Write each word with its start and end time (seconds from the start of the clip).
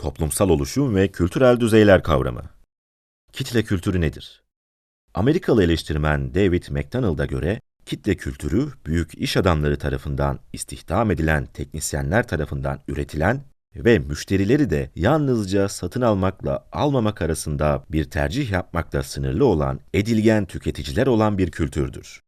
Toplumsal 0.00 0.48
oluşum 0.48 0.94
ve 0.94 1.08
kültürel 1.08 1.60
düzeyler 1.60 2.02
kavramı. 2.02 2.42
Kitle 3.32 3.62
kültürü 3.62 4.00
nedir? 4.00 4.42
Amerikalı 5.14 5.64
eleştirmen 5.64 6.34
David 6.34 6.64
McDonald'a 6.70 7.26
göre 7.26 7.60
kitle 7.86 8.16
kültürü 8.16 8.68
büyük 8.86 9.14
iş 9.14 9.36
adamları 9.36 9.78
tarafından 9.78 10.38
istihdam 10.52 11.10
edilen 11.10 11.46
teknisyenler 11.46 12.28
tarafından 12.28 12.80
üretilen 12.88 13.42
ve 13.76 13.98
müşterileri 13.98 14.70
de 14.70 14.90
yalnızca 14.96 15.68
satın 15.68 16.00
almakla 16.00 16.68
almamak 16.72 17.22
arasında 17.22 17.84
bir 17.90 18.04
tercih 18.04 18.50
yapmakla 18.50 19.02
sınırlı 19.02 19.44
olan 19.44 19.80
edilgen 19.94 20.46
tüketiciler 20.46 21.06
olan 21.06 21.38
bir 21.38 21.50
kültürdür. 21.50 22.22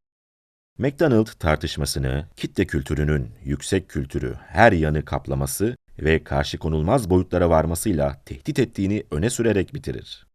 McDonald 0.78 1.26
tartışmasını 1.38 2.28
kitle 2.36 2.66
kültürünün 2.66 3.30
yüksek 3.44 3.88
kültürü 3.88 4.34
her 4.48 4.72
yanı 4.72 5.04
kaplaması 5.04 5.76
ve 6.04 6.24
karşı 6.24 6.58
konulmaz 6.58 7.10
boyutlara 7.10 7.50
varmasıyla 7.50 8.22
tehdit 8.24 8.58
ettiğini 8.58 9.04
öne 9.10 9.30
sürerek 9.30 9.74
bitirir. 9.74 10.26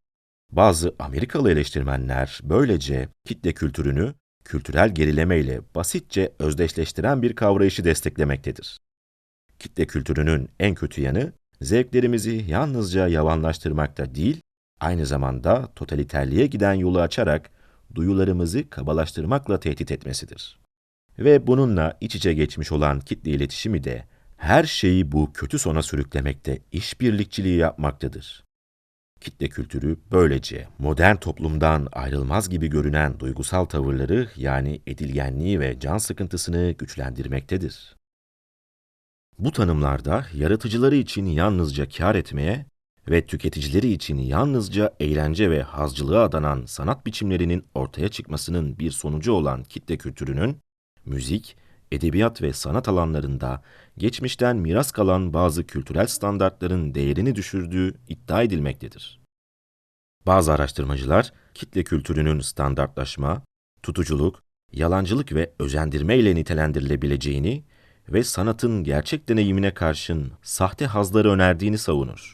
Bazı 0.52 0.96
Amerikalı 1.00 1.52
eleştirmenler 1.52 2.40
böylece 2.44 3.10
kitle 3.26 3.54
kültürünü 3.54 4.14
kültürel 4.46 4.96
gerilemeyle 4.96 5.62
basitçe 5.76 6.32
özdeşleştiren 6.40 7.22
bir 7.22 7.36
kavrayışı 7.36 7.84
desteklemektedir. 7.84 8.80
Kitle 9.60 9.88
kültürünün 9.88 10.50
en 10.60 10.76
kötü 10.76 11.02
yanı, 11.02 11.34
zevklerimizi 11.62 12.46
yalnızca 12.48 13.08
yavanlaştırmakta 13.08 14.16
değil, 14.16 14.42
aynı 14.80 15.06
zamanda 15.06 15.72
totaliterliğe 15.76 16.48
giden 16.48 16.74
yolu 16.74 17.02
açarak 17.02 17.50
duyularımızı 17.96 18.70
kabalaştırmakla 18.70 19.60
tehdit 19.60 19.92
etmesidir. 19.92 20.60
Ve 21.20 21.48
bununla 21.48 21.98
iç 22.02 22.16
içe 22.16 22.34
geçmiş 22.34 22.72
olan 22.72 23.00
kitle 23.00 23.32
iletişimi 23.32 23.84
de 23.84 24.06
her 24.38 24.64
şeyi 24.64 25.12
bu 25.12 25.34
kötü 25.34 25.60
sona 25.60 25.84
sürüklemekte 25.84 26.60
işbirlikçiliği 26.72 27.58
yapmaktadır. 27.58 28.44
Kitle 29.22 29.50
kültürü 29.50 29.98
böylece 30.12 30.68
modern 30.80 31.16
toplumdan 31.16 31.88
ayrılmaz 31.92 32.50
gibi 32.50 32.68
görünen 32.68 33.20
duygusal 33.20 33.66
tavırları 33.66 34.30
yani 34.36 34.82
edilgenliği 34.88 35.60
ve 35.60 35.80
can 35.80 35.98
sıkıntısını 35.98 36.72
güçlendirmektedir. 36.72 37.98
Bu 39.40 39.52
tanımlarda 39.52 40.26
yaratıcıları 40.34 40.96
için 40.96 41.26
yalnızca 41.26 41.90
kar 41.90 42.16
etmeye 42.16 42.66
ve 43.10 43.26
tüketicileri 43.26 43.92
için 43.92 44.18
yalnızca 44.18 44.94
eğlence 45.00 45.52
ve 45.52 45.62
hazcılığa 45.62 46.24
adanan 46.24 46.66
sanat 46.66 47.06
biçimlerinin 47.06 47.66
ortaya 47.74 48.10
çıkmasının 48.10 48.80
bir 48.80 48.92
sonucu 48.92 49.32
olan 49.32 49.64
kitle 49.64 49.98
kültürünün, 49.98 50.62
müzik, 51.06 51.58
edebiyat 51.92 52.42
ve 52.42 52.54
sanat 52.54 52.88
alanlarında 52.88 53.62
geçmişten 53.98 54.58
miras 54.58 54.92
kalan 54.92 55.34
bazı 55.34 55.68
kültürel 55.68 56.08
standartların 56.08 56.96
değerini 56.96 57.36
düşürdüğü 57.36 57.94
iddia 58.10 58.44
edilmektedir. 58.44 59.20
Bazı 60.26 60.54
araştırmacılar, 60.54 61.34
kitle 61.54 61.84
kültürünün 61.84 62.40
standartlaşma, 62.40 63.44
tutuculuk, 63.84 64.44
yalancılık 64.72 65.34
ve 65.34 65.52
özendirme 65.60 66.18
ile 66.18 66.36
nitelendirilebileceğini 66.36 67.64
ve 68.10 68.24
sanatın 68.24 68.84
gerçek 68.84 69.30
deneyimine 69.30 69.74
karşın 69.74 70.32
sahte 70.42 70.86
hazları 70.86 71.32
önerdiğini 71.32 71.78
savunur. 71.78 72.34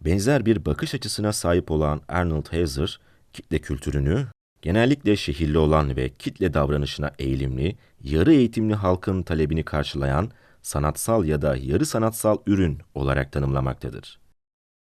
Benzer 0.00 0.46
bir 0.46 0.64
bakış 0.64 0.94
açısına 0.94 1.32
sahip 1.32 1.70
olan 1.70 2.00
Arnold 2.08 2.46
Hazer, 2.52 3.00
kitle 3.32 3.58
kültürünü 3.58 4.26
genellikle 4.62 5.16
şehirli 5.16 5.58
olan 5.58 5.96
ve 5.96 6.08
kitle 6.08 6.54
davranışına 6.54 7.10
eğilimli, 7.18 7.76
yarı 8.04 8.34
eğitimli 8.34 8.74
halkın 8.74 9.22
talebini 9.22 9.64
karşılayan 9.64 10.30
sanatsal 10.62 11.24
ya 11.24 11.42
da 11.42 11.56
yarı 11.56 11.86
sanatsal 11.86 12.38
ürün 12.46 12.78
olarak 12.94 13.32
tanımlamaktadır. 13.32 14.18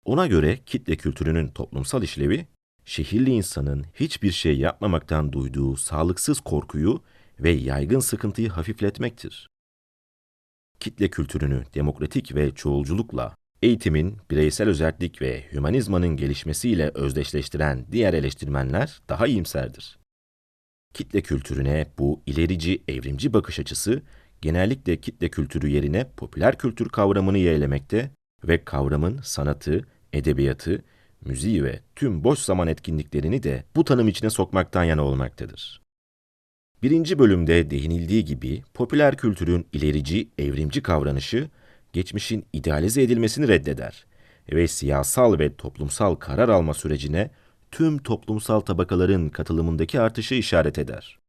Ona 0.05 0.27
göre 0.27 0.59
kitle 0.65 0.95
kültürünün 0.95 1.47
toplumsal 1.47 2.03
işlevi, 2.03 2.47
şehirli 2.85 3.29
insanın 3.29 3.85
hiçbir 3.93 4.31
şey 4.31 4.57
yapmamaktan 4.57 5.33
duyduğu 5.33 5.77
sağlıksız 5.77 6.39
korkuyu 6.39 7.01
ve 7.39 7.51
yaygın 7.51 7.99
sıkıntıyı 7.99 8.49
hafifletmektir. 8.49 9.49
Kitle 10.79 11.09
kültürünü 11.09 11.63
demokratik 11.73 12.35
ve 12.35 12.55
çoğulculukla, 12.55 13.35
eğitimin 13.61 14.17
bireysel 14.31 14.69
özellik 14.69 15.21
ve 15.21 15.43
hümanizmanın 15.51 16.17
gelişmesiyle 16.17 16.91
özdeşleştiren 16.93 17.85
diğer 17.91 18.13
eleştirmenler 18.13 19.01
daha 19.09 19.27
iyimserdir. 19.27 19.99
Kitle 20.93 21.21
kültürüne 21.21 21.87
bu 21.97 22.21
ilerici, 22.25 22.83
evrimci 22.87 23.33
bakış 23.33 23.59
açısı 23.59 24.01
genellikle 24.41 24.97
kitle 24.97 25.29
kültürü 25.29 25.67
yerine 25.67 26.09
popüler 26.17 26.57
kültür 26.57 26.89
kavramını 26.89 27.37
yeğlemekte 27.37 28.11
ve 28.43 28.63
kavramın 28.63 29.19
sanatı, 29.23 29.87
edebiyatı, 30.13 30.83
müziği 31.25 31.63
ve 31.63 31.79
tüm 31.95 32.23
boş 32.23 32.39
zaman 32.39 32.67
etkinliklerini 32.67 33.43
de 33.43 33.63
bu 33.75 33.83
tanım 33.83 34.07
içine 34.07 34.29
sokmaktan 34.29 34.83
yana 34.83 35.03
olmaktadır. 35.03 35.81
Birinci 36.83 37.19
bölümde 37.19 37.69
değinildiği 37.69 38.25
gibi 38.25 38.63
popüler 38.73 39.17
kültürün 39.17 39.67
ilerici, 39.73 40.29
evrimci 40.37 40.81
kavranışı, 40.81 41.49
geçmişin 41.97 42.45
idealize 42.53 43.01
edilmesini 43.01 43.47
reddeder 43.47 44.05
ve 44.51 44.67
siyasal 44.67 45.39
ve 45.39 45.55
toplumsal 45.55 46.15
karar 46.15 46.49
alma 46.49 46.73
sürecine 46.73 47.29
tüm 47.71 47.97
toplumsal 47.97 48.59
tabakaların 48.59 49.29
katılımındaki 49.29 49.99
artışı 49.99 50.35
işaret 50.35 50.77
eder. 50.77 51.19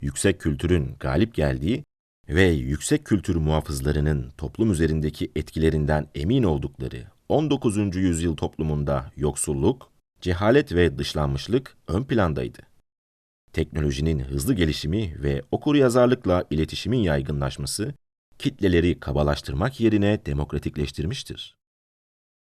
Yüksek 0.00 0.40
kültürün 0.40 0.96
galip 1.00 1.34
geldiği 1.34 1.84
ve 2.28 2.42
yüksek 2.42 3.04
kültür 3.04 3.36
muhafızlarının 3.36 4.30
toplum 4.38 4.72
üzerindeki 4.72 5.30
etkilerinden 5.36 6.06
emin 6.14 6.42
oldukları 6.42 7.04
19. 7.28 7.96
yüzyıl 7.96 8.36
toplumunda 8.36 9.10
yoksulluk, 9.16 9.90
cehalet 10.20 10.74
ve 10.74 10.98
dışlanmışlık 10.98 11.76
ön 11.88 12.04
plandaydı. 12.04 12.58
Teknolojinin 13.52 14.18
hızlı 14.18 14.54
gelişimi 14.54 15.22
ve 15.22 15.42
okur 15.50 15.74
yazarlıkla 15.74 16.44
iletişimin 16.50 17.02
yaygınlaşması, 17.02 17.94
kitleleri 18.42 19.00
kabalaştırmak 19.00 19.80
yerine 19.80 20.26
demokratikleştirmiştir. 20.26 21.56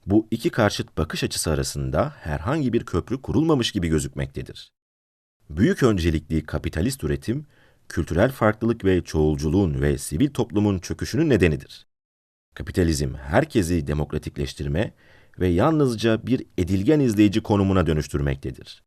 Bu 0.06 0.28
iki 0.31 0.50
karşıt 0.50 0.98
bakış 0.98 1.25
açısı 1.25 1.50
arasında 1.50 2.10
herhangi 2.10 2.72
bir 2.72 2.84
köprü 2.84 3.22
kurulmamış 3.22 3.72
gibi 3.72 3.88
gözükmektedir. 3.88 4.72
Büyük 5.50 5.82
öncelikli 5.82 6.47
kapitalist 6.47 7.04
üretim, 7.04 7.47
kültürel 7.88 8.31
farklılık 8.31 8.84
ve 8.84 9.04
çoğulculuğun 9.04 9.81
ve 9.81 9.98
sivil 9.98 10.31
toplumun 10.31 10.78
çöküşünün 10.78 11.31
nedenidir. 11.31 11.87
Kapitalizm 12.54 13.14
herkesi 13.14 13.87
demokratikleştirme 13.87 14.94
ve 15.38 15.49
yalnızca 15.49 16.26
bir 16.26 16.47
edilgen 16.59 17.00
izleyici 17.00 17.43
konumuna 17.43 17.87
dönüştürmektedir. 17.87 18.82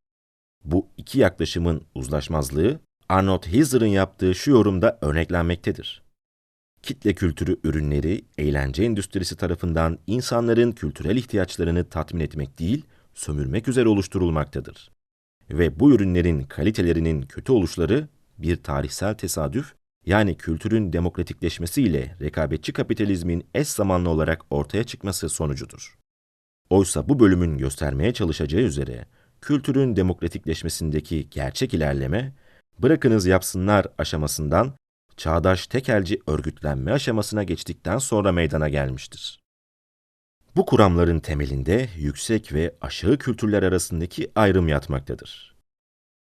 Bu 0.63 0.87
iki 0.97 1.19
yaklaşımın 1.19 1.81
uzlaşmazlığı 1.95 2.79
Arnold 3.09 3.45
Hazer'ın 3.45 3.85
yaptığı 3.85 4.35
şu 4.35 4.51
yorumda 4.51 4.97
örneklenmektedir. 5.01 6.04
Kitle 6.85 7.13
kültürü 7.13 7.59
ürünleri 7.63 8.21
eğlence 8.37 8.83
endüstrisi 8.83 9.35
tarafından 9.35 9.99
insanların 10.07 10.71
kültürel 10.71 11.15
ihtiyaçlarını 11.15 11.89
tatmin 11.89 12.19
etmek 12.19 12.59
değil, 12.59 12.85
sömürmek 13.13 13.67
üzere 13.67 13.89
oluşturulmaktadır. 13.89 14.91
Ve 15.49 15.79
bu 15.79 15.91
ürünlerin 15.91 16.43
kalitelerinin 16.43 17.21
kötü 17.21 17.51
oluşları 17.51 18.07
bir 18.37 18.63
tarihsel 18.63 19.13
tesadüf 19.13 19.73
yani 20.05 20.37
kültürün 20.37 20.93
demokratikleşmesiyle 20.93 22.17
rekabetçi 22.21 22.73
kapitalizmin 22.73 23.47
eş 23.53 23.67
zamanlı 23.67 24.09
olarak 24.09 24.41
ortaya 24.49 24.83
çıkması 24.83 25.29
sonucudur. 25.29 25.97
Oysa 26.69 27.09
bu 27.09 27.19
bölümün 27.19 27.57
göstermeye 27.57 28.13
çalışacağı 28.13 28.61
üzere 28.61 29.05
kültürün 29.41 29.95
demokratikleşmesindeki 29.95 31.29
gerçek 31.29 31.73
ilerleme, 31.73 32.33
bırakınız 32.79 33.25
yapsınlar 33.25 33.87
aşamasından 33.97 34.73
çağdaş 35.17 35.67
tekelci 35.67 36.21
örgütlenme 36.27 36.91
aşamasına 36.91 37.43
geçtikten 37.43 37.97
sonra 37.97 38.31
meydana 38.31 38.69
gelmiştir. 38.69 39.39
Bu 40.55 40.65
kuramların 40.65 41.19
temelinde 41.19 41.89
yüksek 41.97 42.53
ve 42.53 42.75
aşağı 42.81 43.17
kültürler 43.17 43.63
arasındaki 43.63 44.31
ayrım 44.35 44.67
yatmaktadır. 44.67 45.55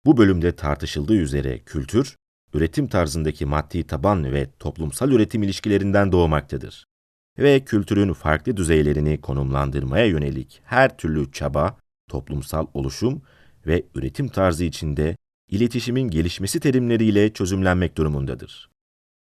Bu 0.05 0.17
bölümde 0.17 0.57
tartışıldığı 0.57 1.17
üzere 1.17 1.59
kültür, 1.59 2.17
üretim 2.55 2.89
tarzındaki 2.89 3.47
maddi 3.47 3.87
taban 3.87 4.33
ve 4.33 4.51
toplumsal 4.59 5.11
üretim 5.11 5.43
ilişkilerinden 5.43 6.13
doğmaktadır. 6.13 6.85
Ve 7.39 7.65
kültürün 7.65 8.13
farklı 8.13 8.57
düzeylerini 8.57 9.21
konumlandırmaya 9.21 10.07
yönelik 10.07 10.61
her 10.65 10.97
türlü 10.97 11.33
çaba, 11.33 11.79
toplumsal 12.09 12.67
oluşum 12.75 13.23
ve 13.67 13.83
üretim 13.95 14.29
tarzı 14.29 14.65
içinde 14.65 15.17
iletişimin 15.49 16.09
gelişmesi 16.11 16.61
terimleriyle 16.61 17.33
çözümlenmek 17.33 17.97
durumundadır. 17.97 18.70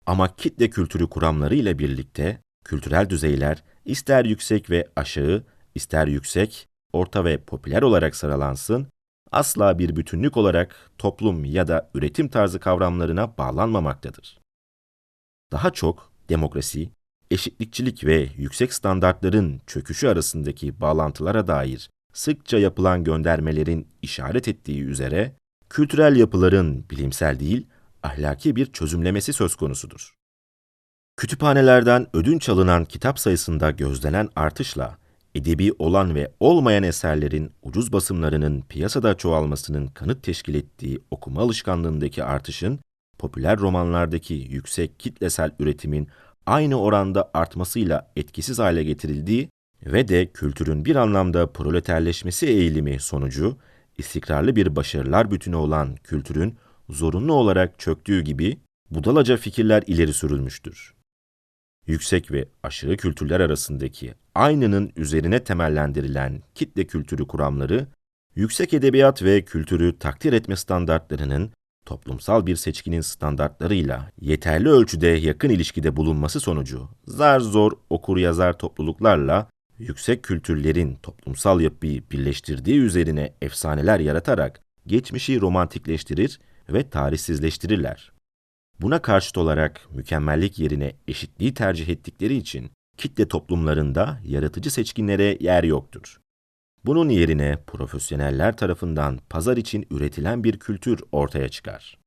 Ama 0.06 0.36
kitle 0.36 0.70
kültürü 0.70 1.06
kuramları 1.08 1.54
ile 1.54 1.78
birlikte 1.78 2.40
kültürel 2.64 3.10
düzeyler 3.10 3.62
ister 3.84 4.24
yüksek 4.24 4.70
ve 4.70 4.88
aşağı, 4.96 5.44
ister 5.74 6.06
yüksek, 6.06 6.68
orta 6.92 7.24
ve 7.24 7.38
popüler 7.38 7.82
olarak 7.82 8.16
sıralansın, 8.16 8.86
asla 9.32 9.78
bir 9.78 9.96
bütünlük 9.96 10.36
olarak 10.36 10.90
toplum 10.98 11.44
ya 11.44 11.68
da 11.68 11.90
üretim 11.94 12.28
tarzı 12.28 12.60
kavramlarına 12.60 13.38
bağlanmamaktadır. 13.38 14.40
Daha 15.52 15.70
çok 15.70 16.12
demokrasi, 16.28 16.90
eşitlikçilik 17.30 18.04
ve 18.04 18.28
yüksek 18.36 18.74
standartların 18.74 19.60
çöküşü 19.66 20.08
arasındaki 20.08 20.80
bağlantılara 20.80 21.46
dair 21.46 21.90
sıkça 22.12 22.58
yapılan 22.58 23.04
göndermelerin 23.04 23.88
işaret 24.02 24.48
ettiği 24.48 24.82
üzere, 24.82 25.32
kültürel 25.70 26.16
yapıların 26.16 26.84
bilimsel 26.90 27.40
değil, 27.40 27.66
ahlaki 28.02 28.56
bir 28.56 28.72
çözümlemesi 28.72 29.32
söz 29.32 29.54
konusudur. 29.54 30.14
Kütüphanelerden 31.16 32.06
ödünç 32.12 32.48
alınan 32.48 32.84
kitap 32.84 33.18
sayısında 33.18 33.70
gözlenen 33.70 34.28
artışla, 34.36 34.98
edebi 35.34 35.72
olan 35.78 36.14
ve 36.14 36.32
olmayan 36.40 36.82
eserlerin 36.82 37.52
ucuz 37.62 37.92
basımlarının 37.92 38.62
piyasada 38.68 39.16
çoğalmasının 39.16 39.86
kanıt 39.86 40.22
teşkil 40.22 40.54
ettiği 40.54 41.00
okuma 41.10 41.40
alışkanlığındaki 41.40 42.24
artışın, 42.24 42.78
popüler 43.18 43.58
romanlardaki 43.58 44.34
yüksek 44.34 45.00
kitlesel 45.00 45.50
üretimin 45.58 46.08
aynı 46.46 46.80
oranda 46.80 47.30
artmasıyla 47.34 48.12
etkisiz 48.16 48.58
hale 48.58 48.84
getirildiği 48.84 49.48
ve 49.86 50.08
de 50.08 50.26
kültürün 50.26 50.84
bir 50.84 50.96
anlamda 50.96 51.52
proleterleşmesi 51.52 52.46
eğilimi 52.46 53.00
sonucu, 53.00 53.56
istikrarlı 53.98 54.56
bir 54.56 54.76
başarılar 54.76 55.30
bütünü 55.30 55.56
olan 55.56 55.96
kültürün 55.96 56.56
zorunlu 56.88 57.32
olarak 57.32 57.78
çöktüğü 57.78 58.20
gibi 58.20 58.58
budalaca 58.90 59.36
fikirler 59.36 59.82
ileri 59.86 60.12
sürülmüştür. 60.12 60.94
Yüksek 61.86 62.32
ve 62.32 62.48
aşırı 62.62 62.96
kültürler 62.96 63.40
arasındaki 63.40 64.14
aynının 64.34 64.92
üzerine 64.96 65.44
temellendirilen 65.44 66.42
kitle 66.54 66.86
kültürü 66.86 67.26
kuramları, 67.26 67.86
yüksek 68.36 68.74
edebiyat 68.74 69.22
ve 69.22 69.44
kültürü 69.44 69.98
takdir 69.98 70.32
etme 70.32 70.56
standartlarının 70.56 71.52
toplumsal 71.86 72.46
bir 72.46 72.56
seçkinin 72.56 73.00
standartlarıyla 73.00 74.10
yeterli 74.20 74.68
ölçüde 74.68 75.06
yakın 75.06 75.48
ilişkide 75.48 75.96
bulunması 75.96 76.40
sonucu 76.40 76.88
zar 77.06 77.40
zor 77.40 77.72
okur 77.90 78.16
yazar 78.16 78.58
topluluklarla 78.58 79.48
yüksek 79.78 80.22
kültürlerin 80.22 80.94
toplumsal 80.94 81.60
yapıyı 81.60 82.02
birleştirdiği 82.10 82.80
üzerine 82.80 83.34
efsaneler 83.42 84.00
yaratarak 84.00 84.60
geçmişi 84.86 85.40
romantikleştirir 85.40 86.40
ve 86.68 86.90
tarihsizleştirirler. 86.90 88.12
Buna 88.80 89.02
karşıt 89.02 89.38
olarak 89.38 89.80
mükemmellik 89.90 90.58
yerine 90.58 90.92
eşitliği 91.08 91.54
tercih 91.54 91.88
ettikleri 91.88 92.34
için 92.34 92.70
kitle 92.96 93.28
toplumlarında 93.28 94.20
yaratıcı 94.24 94.70
seçkinlere 94.70 95.36
yer 95.40 95.64
yoktur. 95.64 96.20
Bunun 96.84 97.08
yerine 97.08 97.58
profesyoneller 97.66 98.56
tarafından 98.56 99.18
pazar 99.30 99.56
için 99.56 99.86
üretilen 99.90 100.44
bir 100.44 100.58
kültür 100.58 101.00
ortaya 101.12 101.48
çıkar. 101.48 101.98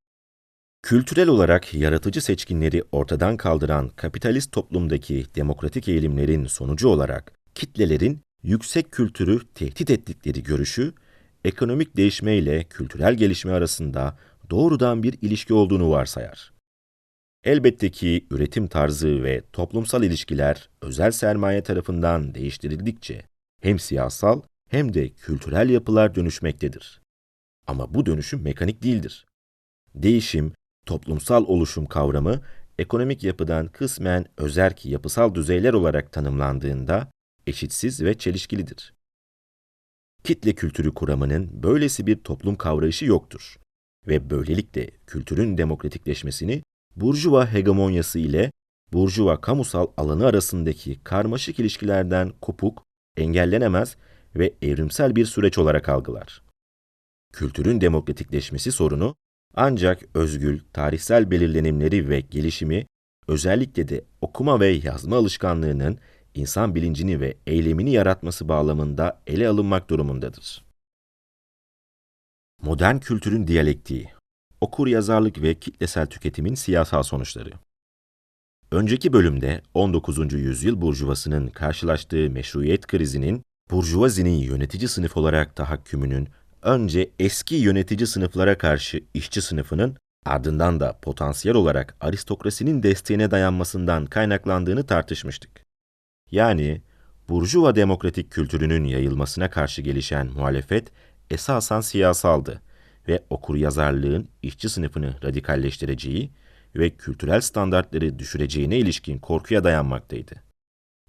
Kültürel 0.81 1.27
olarak 1.27 1.73
yaratıcı 1.73 2.21
seçkinleri 2.21 2.83
ortadan 2.91 3.37
kaldıran 3.37 3.89
kapitalist 3.89 4.51
toplumdaki 4.51 5.25
demokratik 5.35 5.87
eğilimlerin 5.87 6.45
sonucu 6.45 6.87
olarak 6.87 7.33
kitlelerin 7.55 8.21
yüksek 8.43 8.91
kültürü 8.91 9.39
tehdit 9.55 9.89
ettikleri 9.89 10.43
görüşü, 10.43 10.93
ekonomik 11.45 11.97
değişme 11.97 12.37
ile 12.37 12.63
kültürel 12.63 13.15
gelişme 13.15 13.51
arasında 13.51 14.17
doğrudan 14.49 15.03
bir 15.03 15.17
ilişki 15.21 15.53
olduğunu 15.53 15.89
varsayar. 15.89 16.53
Elbette 17.43 17.91
ki 17.91 18.27
üretim 18.31 18.67
tarzı 18.67 19.23
ve 19.23 19.41
toplumsal 19.53 20.03
ilişkiler 20.03 20.69
özel 20.81 21.11
sermaye 21.11 21.63
tarafından 21.63 22.35
değiştirildikçe 22.35 23.25
hem 23.61 23.79
siyasal 23.79 24.41
hem 24.69 24.93
de 24.93 25.09
kültürel 25.09 25.69
yapılar 25.69 26.15
dönüşmektedir. 26.15 27.01
Ama 27.67 27.93
bu 27.93 28.05
dönüşüm 28.05 28.41
mekanik 28.41 28.83
değildir. 28.83 29.25
Değişim, 29.95 30.53
toplumsal 30.85 31.45
oluşum 31.45 31.85
kavramı 31.85 32.41
ekonomik 32.79 33.23
yapıdan 33.23 33.67
kısmen 33.67 34.25
özerk 34.37 34.85
yapısal 34.85 35.35
düzeyler 35.35 35.73
olarak 35.73 36.11
tanımlandığında 36.11 37.09
eşitsiz 37.47 38.03
ve 38.03 38.17
çelişkilidir. 38.17 38.93
Kitle 40.23 40.53
kültürü 40.53 40.93
kuramının 40.93 41.63
böylesi 41.63 42.07
bir 42.07 42.15
toplum 42.15 42.55
kavrayışı 42.55 43.05
yoktur 43.05 43.57
ve 44.07 44.29
böylelikle 44.29 44.89
kültürün 45.07 45.57
demokratikleşmesini 45.57 46.63
Burjuva 46.95 47.53
hegemonyası 47.53 48.19
ile 48.19 48.51
Burjuva 48.93 49.41
kamusal 49.41 49.87
alanı 49.97 50.25
arasındaki 50.25 50.99
karmaşık 51.03 51.59
ilişkilerden 51.59 52.31
kopuk, 52.41 52.83
engellenemez 53.17 53.97
ve 54.35 54.53
evrimsel 54.61 55.15
bir 55.15 55.25
süreç 55.25 55.57
olarak 55.57 55.89
algılar. 55.89 56.41
Kültürün 57.33 57.81
demokratikleşmesi 57.81 58.71
sorunu 58.71 59.15
ancak 59.55 60.03
özgül, 60.13 60.59
tarihsel 60.73 61.31
belirlenimleri 61.31 62.09
ve 62.09 62.19
gelişimi, 62.19 62.85
özellikle 63.27 63.87
de 63.87 64.01
okuma 64.21 64.59
ve 64.59 64.67
yazma 64.67 65.15
alışkanlığının 65.15 65.97
insan 66.35 66.75
bilincini 66.75 67.19
ve 67.19 67.37
eylemini 67.47 67.91
yaratması 67.91 68.49
bağlamında 68.49 69.21
ele 69.27 69.47
alınmak 69.47 69.89
durumundadır. 69.89 70.64
Modern 72.61 72.97
kültürün 72.97 73.47
diyalektiği, 73.47 74.09
okur 74.61 74.87
yazarlık 74.87 75.41
ve 75.41 75.55
kitlesel 75.59 76.05
tüketimin 76.05 76.55
siyasal 76.55 77.03
sonuçları. 77.03 77.51
Önceki 78.71 79.13
bölümde 79.13 79.61
19. 79.73 80.33
yüzyıl 80.33 80.81
burjuvasının 80.81 81.47
karşılaştığı 81.47 82.29
meşruiyet 82.29 82.87
krizinin, 82.87 83.43
burjuvazinin 83.71 84.37
yönetici 84.37 84.87
sınıf 84.87 85.17
olarak 85.17 85.55
tahakkümünün 85.55 86.29
önce 86.61 87.11
eski 87.19 87.55
yönetici 87.55 88.07
sınıflara 88.07 88.57
karşı 88.57 89.03
işçi 89.13 89.41
sınıfının, 89.41 89.97
ardından 90.25 90.79
da 90.79 90.99
potansiyel 91.01 91.57
olarak 91.57 91.95
aristokrasinin 92.01 92.83
desteğine 92.83 93.31
dayanmasından 93.31 94.05
kaynaklandığını 94.05 94.85
tartışmıştık. 94.85 95.63
Yani 96.31 96.81
burjuva 97.29 97.75
demokratik 97.75 98.31
kültürünün 98.31 98.83
yayılmasına 98.83 99.49
karşı 99.49 99.81
gelişen 99.81 100.27
muhalefet 100.27 100.91
esasen 101.31 101.81
siyasaldı 101.81 102.61
ve 103.07 103.23
okuryazarlığın 103.29 104.27
işçi 104.41 104.69
sınıfını 104.69 105.15
radikalleştireceği 105.23 106.31
ve 106.75 106.89
kültürel 106.89 107.41
standartları 107.41 108.19
düşüreceğine 108.19 108.77
ilişkin 108.77 109.19
korkuya 109.19 109.63
dayanmaktaydı. 109.63 110.35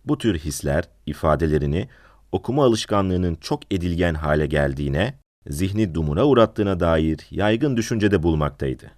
Bu 0.05 0.19
tür 0.19 0.39
hisler 0.39 0.85
ifadelerini 1.07 1.89
okuma 2.33 2.65
alışkanlığının 2.65 3.35
çok 3.35 3.75
edilgen 3.75 4.15
hale 4.15 4.47
geldiğine, 4.47 5.19
zihni 5.49 5.95
dumura 5.95 6.27
uğrattığına 6.27 6.81
dair 6.81 7.19
yaygın 7.31 7.77
düşüncede 7.77 8.23
bulmaktaydı. 8.23 8.91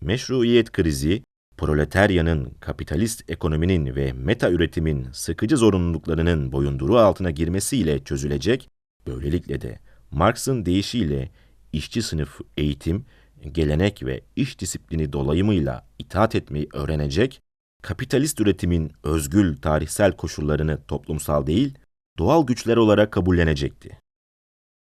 Meşruiyet 0.00 0.72
krizi, 0.72 1.22
proletaryanın 1.56 2.54
kapitalist 2.60 3.30
ekonominin 3.30 3.96
ve 3.96 4.12
meta 4.12 4.50
üretimin 4.50 5.06
sıkıcı 5.12 5.56
zorunluluklarının 5.56 6.52
boyunduruğu 6.52 6.98
altına 6.98 7.30
girmesiyle 7.30 8.04
çözülecek, 8.04 8.70
böylelikle 9.06 9.60
de 9.60 9.78
Marx'ın 10.10 10.66
deyişiyle 10.66 11.30
işçi 11.72 12.02
sınıf 12.02 12.40
eğitim, 12.56 13.06
gelenek 13.52 14.02
ve 14.02 14.20
iş 14.36 14.58
disiplini 14.58 15.12
dolayımıyla 15.12 15.86
itaat 15.98 16.34
etmeyi 16.34 16.68
öğrenecek, 16.72 17.42
kapitalist 17.82 18.40
üretimin 18.40 18.92
özgül 19.02 19.56
tarihsel 19.56 20.12
koşullarını 20.12 20.82
toplumsal 20.88 21.46
değil, 21.46 21.78
doğal 22.18 22.46
güçler 22.46 22.76
olarak 22.76 23.12
kabullenecekti. 23.12 23.98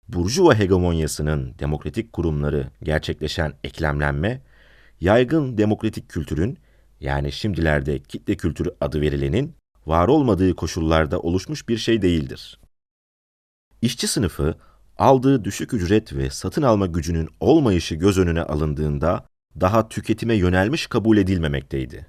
Burjuva 0.07 0.55
hegemonyasının 0.55 1.55
demokratik 1.59 2.13
kurumları 2.13 2.71
gerçekleşen 2.83 3.53
eklemlenme, 3.63 4.41
yaygın 5.01 5.57
demokratik 5.57 6.09
kültürün, 6.09 6.57
yani 6.99 7.31
şimdilerde 7.31 7.99
kitle 7.99 8.37
kültürü 8.37 8.75
adı 8.81 9.01
verilenin, 9.01 9.55
var 9.85 10.07
olmadığı 10.07 10.55
koşullarda 10.55 11.19
oluşmuş 11.19 11.69
bir 11.69 11.77
şey 11.77 12.01
değildir. 12.01 12.59
İşçi 13.81 14.07
sınıfı, 14.07 14.57
aldığı 14.97 15.43
düşük 15.43 15.73
ücret 15.73 16.13
ve 16.13 16.29
satın 16.29 16.61
alma 16.61 16.85
gücünün 16.85 17.29
olmayışı 17.39 17.95
göz 17.95 18.17
önüne 18.17 18.41
alındığında 18.41 19.25
daha 19.59 19.89
tüketime 19.89 20.35
yönelmiş 20.35 20.87
kabul 20.87 21.17
edilmemekteydi. 21.17 22.07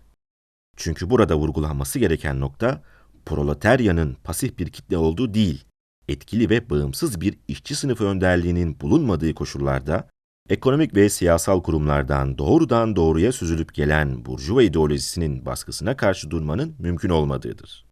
Çünkü 0.77 1.11
burada 1.11 1.37
vurgulanması 1.37 1.99
gereken 1.99 2.41
nokta, 2.41 2.83
proletaryanın 3.27 4.17
pasif 4.25 4.59
bir 4.59 4.69
kitle 4.69 4.99
olduğu 4.99 5.35
değil, 5.35 5.65
etkili 6.09 6.51
ve 6.51 6.71
bağımsız 6.71 7.21
bir 7.21 7.39
işçi 7.49 7.75
sınıfı 7.75 8.05
önderliğinin 8.05 8.81
bulunmadığı 8.81 9.35
koşullarda, 9.35 10.09
ekonomik 10.49 10.95
ve 10.95 11.09
siyasal 11.09 11.63
kurumlardan 11.63 12.39
doğrudan 12.39 12.97
doğruya 12.97 13.33
süzülüp 13.33 13.75
gelen 13.75 14.25
burjuva 14.25 14.63
ideolojisinin 14.63 15.47
baskısına 15.47 15.97
karşı 15.97 16.31
durmanın 16.31 16.77
mümkün 16.79 17.11
olmadığıdır. 17.11 17.87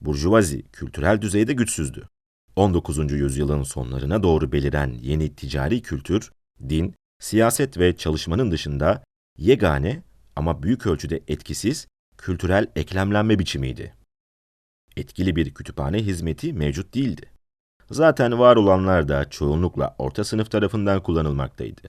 Burjuvazi 0.00 0.62
kültürel 0.62 1.22
düzeyde 1.22 1.52
güçsüzdü. 1.52 2.08
19. 2.56 3.12
yüzyılın 3.12 3.62
sonlarına 3.62 4.22
doğru 4.22 4.52
beliren 4.52 4.98
yeni 5.00 5.34
ticari 5.34 5.82
kültür, 5.82 6.32
din, 6.68 6.94
siyaset 7.20 7.78
ve 7.78 7.96
çalışmanın 7.96 8.50
dışında 8.50 9.04
yegane 9.38 10.02
ama 10.36 10.62
büyük 10.62 10.86
ölçüde 10.86 11.20
etkisiz 11.28 11.88
kültürel 12.18 12.66
eklemlenme 12.76 13.38
biçimiydi. 13.38 13.94
Etkili 14.96 15.36
bir 15.36 15.54
kütüphane 15.54 15.98
hizmeti 15.98 16.52
mevcut 16.52 16.94
değildi. 16.94 17.30
Zaten 17.90 18.38
var 18.38 18.56
olanlar 18.56 19.08
da 19.08 19.30
çoğunlukla 19.30 19.94
orta 19.98 20.24
sınıf 20.24 20.50
tarafından 20.50 21.02
kullanılmaktaydı. 21.02 21.82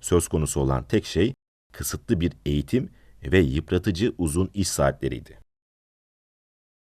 Söz 0.00 0.28
konusu 0.28 0.60
olan 0.60 0.84
tek 0.84 1.04
şey 1.04 1.34
kısıtlı 1.72 2.20
bir 2.20 2.32
eğitim 2.46 2.90
ve 3.22 3.38
yıpratıcı 3.38 4.14
uzun 4.18 4.50
iş 4.54 4.68
saatleriydi. 4.68 5.39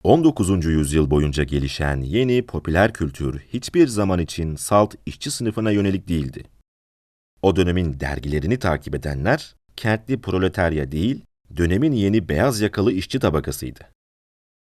19. 0.08 0.66
yüzyıl 0.66 1.10
boyunca 1.10 1.44
gelişen 1.44 2.02
yeni 2.02 2.46
popüler 2.46 2.94
kültür 2.94 3.40
hiçbir 3.40 3.88
zaman 3.88 4.20
için 4.20 4.56
salt 4.56 4.96
işçi 5.06 5.32
sınıfına 5.32 5.72
yönelik 5.72 6.08
değildi. 6.08 6.44
O 7.42 7.56
dönemin 7.56 8.00
dergilerini 8.00 8.60
takip 8.60 8.96
edenler, 8.96 9.56
kentli 9.76 10.22
proletarya 10.22 10.92
değil, 10.92 11.22
dönemin 11.58 11.92
yeni 11.92 12.30
beyaz 12.30 12.62
yakalı 12.62 12.92
işçi 12.92 13.20
tabakasıydı. 13.20 13.80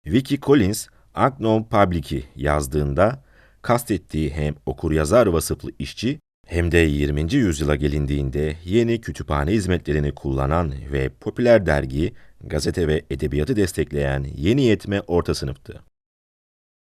Vicky 0.06 0.40
Collins, 0.40 0.88
Agnon 1.14 1.64
Public'i 1.64 2.24
yazdığında, 2.36 3.24
kastettiği 3.62 4.30
hem 4.30 4.54
okur-yazar 4.66 5.26
vasıflı 5.26 5.70
işçi, 5.78 6.20
hem 6.50 6.72
de 6.72 6.78
20. 6.78 7.34
yüzyıla 7.34 7.76
gelindiğinde 7.76 8.56
yeni 8.64 9.00
kütüphane 9.00 9.50
hizmetlerini 9.52 10.12
kullanan 10.12 10.72
ve 10.92 11.08
popüler 11.08 11.66
dergi, 11.66 12.12
gazete 12.44 12.88
ve 12.88 13.02
edebiyatı 13.10 13.56
destekleyen 13.56 14.26
yeni 14.36 14.62
yetme 14.62 15.00
orta 15.00 15.34
sınıftı. 15.34 15.82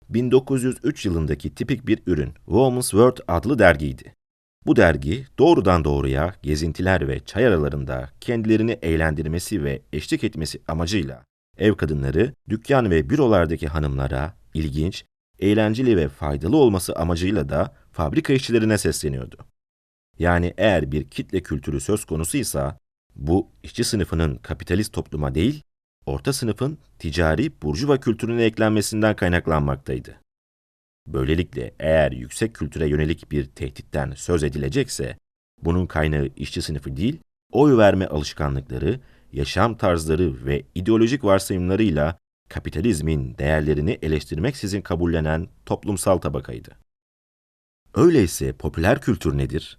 1903 0.09 1.07
yılındaki 1.07 1.55
tipik 1.55 1.87
bir 1.87 2.03
ürün 2.07 2.33
Woman's 2.45 2.91
World 2.91 3.17
adlı 3.29 3.59
dergiydi. 3.59 4.15
Bu 4.67 4.77
dergi 4.77 5.27
doğrudan 5.39 5.85
doğruya 5.85 6.35
gezintiler 6.43 7.09
ve 7.09 7.21
çay 7.21 7.47
aralarında 7.47 8.11
kendilerini 8.21 8.79
eğlendirmesi 8.83 9.65
ve 9.65 9.83
eşlik 9.93 10.25
etmesi 10.25 10.63
amacıyla 10.69 11.25
ev 11.59 11.75
kadınları, 11.75 12.33
dükkan 12.49 12.91
ve 12.91 13.11
bürolardaki 13.11 13.69
hanımlara 13.69 14.35
ilginç, 14.55 15.05
eğlenceli 15.39 15.97
ve 15.97 16.09
faydalı 16.09 16.57
olması 16.57 16.97
amacıyla 16.97 17.49
da 17.49 17.75
fabrika 17.93 18.33
işçilerine 18.33 18.79
sesleniyordu. 18.79 19.54
Yani 20.19 20.55
eğer 20.57 20.93
bir 20.93 21.05
kitle 21.05 21.43
kültürü 21.43 21.81
söz 21.81 22.05
konusuysa, 22.05 22.79
bu 23.17 23.49
işçi 23.63 23.85
sınıfının 23.85 24.37
kapitalist 24.37 24.93
topluma 24.93 25.35
değil, 25.35 25.63
orta 26.07 26.33
sınıfın 26.33 26.79
ticari 26.99 27.63
burjuva 27.63 28.01
kültürüne 28.01 28.45
eklenmesinden 28.45 29.17
kaynaklanmaktaydı. 29.17 30.17
Böylelikle 31.07 31.75
eğer 31.81 32.13
yüksek 32.13 32.55
kültüre 32.55 32.89
yönelik 32.89 33.31
bir 33.31 33.47
tehditten 33.47 34.13
söz 34.17 34.43
edilecekse, 34.45 35.17
bunun 35.63 35.87
kaynağı 35.87 36.29
işçi 36.37 36.63
sınıfı 36.63 36.97
değil, 36.97 37.21
oy 37.53 37.77
verme 37.77 38.07
alışkanlıkları, 38.07 39.01
yaşam 39.33 39.77
tarzları 39.77 40.47
ve 40.47 40.65
ideolojik 40.75 41.25
varsayımlarıyla 41.25 42.19
kapitalizmin 42.49 43.39
değerlerini 43.39 43.99
eleştirmeksizin 44.03 44.81
kabullenen 44.81 45.49
toplumsal 45.67 46.19
tabakaydı. 46.19 46.71
Öyleyse 47.95 48.53
popüler 48.53 49.01
kültür 49.01 49.39
nedir? 49.39 49.79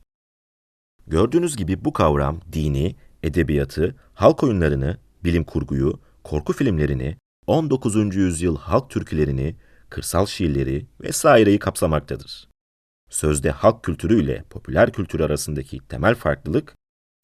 Gördüğünüz 1.08 1.56
gibi 1.56 1.86
bu 1.86 1.94
kavram 1.94 2.42
dini, 2.54 2.96
edebiyatı, 3.24 3.96
halk 4.14 4.44
oyunlarını, 4.44 4.98
bilim 5.24 5.44
kurguyu, 5.44 6.00
korku 6.24 6.54
filmlerini, 6.54 7.18
19. 7.48 8.16
yüzyıl 8.16 8.58
halk 8.58 8.90
türkülerini, 8.90 9.56
kırsal 9.90 10.26
şiirleri 10.26 10.86
vesaireyi 11.02 11.60
kapsamaktadır. 11.60 12.48
Sözde 13.10 13.52
halk 13.52 13.84
kültürü 13.84 14.24
ile 14.24 14.44
popüler 14.50 14.92
kültür 14.92 15.20
arasındaki 15.20 15.80
temel 15.90 16.16
farklılık, 16.16 16.76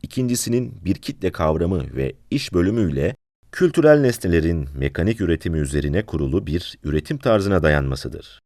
ikincisinin 0.03 0.85
bir 0.85 0.95
kitle 0.95 1.31
kavramı 1.31 1.95
ve 1.95 2.15
iş 2.31 2.53
bölümüyle 2.53 3.15
kültürel 3.51 3.99
nesnelerin 3.99 4.69
mekanik 4.75 5.21
üretimi 5.21 5.59
üzerine 5.59 6.05
kurulu 6.05 6.47
bir 6.47 6.77
üretim 6.83 7.17
tarzına 7.17 7.63
dayanmasıdır. 7.63 8.39